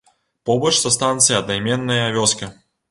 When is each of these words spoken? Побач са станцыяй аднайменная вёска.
Побач 0.49 0.71
са 0.85 0.93
станцыяй 0.95 1.39
аднайменная 1.43 2.05
вёска. 2.19 2.55